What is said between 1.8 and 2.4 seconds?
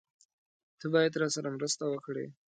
وکړې!